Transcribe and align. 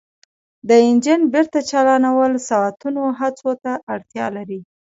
د 0.67 0.69
انجن 0.87 1.21
بیرته 1.33 1.59
چالانول 1.69 2.33
ساعتونو 2.49 3.01
هڅو 3.19 3.51
ته 3.63 3.71
اړتیا 3.93 4.25
لري 4.37 4.59